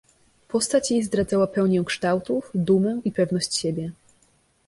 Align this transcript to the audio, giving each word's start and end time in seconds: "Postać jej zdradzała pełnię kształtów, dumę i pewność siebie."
"Postać 0.47 0.91
jej 0.91 1.03
zdradzała 1.03 1.47
pełnię 1.47 1.83
kształtów, 1.85 2.51
dumę 2.55 3.01
i 3.05 3.11
pewność 3.11 3.55
siebie." 3.55 3.91